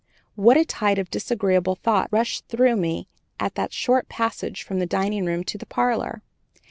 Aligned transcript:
What 0.33 0.57
a 0.57 0.65
tide 0.65 0.97
of 0.97 1.11
disagreeable 1.11 1.75
thoughts 1.75 2.11
rushed 2.11 2.47
through 2.47 2.75
me 2.75 3.07
in 3.39 3.49
that 3.53 3.71
short 3.71 4.09
passage 4.09 4.63
from 4.63 4.79
the 4.79 4.87
dining 4.87 5.27
room 5.27 5.43
to 5.43 5.59
the 5.59 5.67
parlor. 5.67 6.23